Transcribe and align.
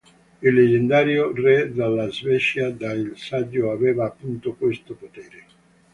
Il 0.45 0.53
leggendario 0.55 1.31
re 1.31 1.71
della 1.71 2.09
Svezia 2.11 2.71
Dag 2.71 2.97
il 3.11 3.19
saggio 3.19 3.69
aveva, 3.69 4.05
appunto, 4.07 4.55
questo 4.55 4.95
potere. 4.95 5.43